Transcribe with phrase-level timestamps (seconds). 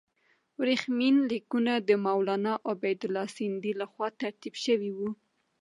[0.59, 5.09] ورېښمین لیکونه د مولنا عبیدالله سندي له خوا ترتیب شوي وو.